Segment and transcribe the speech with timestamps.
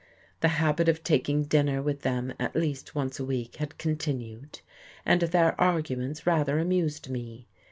[0.39, 4.61] The habit of taking dinner with them at least once a week had continued,
[5.05, 7.47] and their arguments rather amused me.